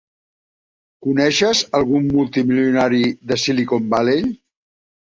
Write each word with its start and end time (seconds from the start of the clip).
Coneixes 1.09 1.61
algun 1.81 2.09
multimilionari 2.17 3.05
de 3.33 3.43
Silicon 3.47 3.89
Valley? 3.97 4.31